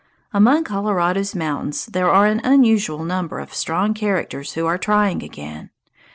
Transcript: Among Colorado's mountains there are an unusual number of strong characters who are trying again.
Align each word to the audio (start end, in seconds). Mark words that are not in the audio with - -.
Among 0.33 0.63
Colorado's 0.63 1.35
mountains 1.35 1.85
there 1.85 2.09
are 2.09 2.25
an 2.25 2.41
unusual 2.43 3.03
number 3.03 3.37
of 3.37 3.53
strong 3.53 3.93
characters 3.93 4.53
who 4.53 4.65
are 4.65 4.79
trying 4.79 5.21
again. 5.21 5.69